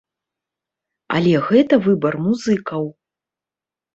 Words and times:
Але 1.17 1.33
гэта 1.49 1.75
выбар 1.87 2.17
музыкаў. 2.29 2.83